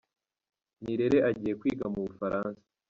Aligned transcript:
Nirere 0.81 1.17
agiye 1.29 1.53
kwiga 1.59 1.85
mu 1.93 1.99
Bufaransa 2.07 2.63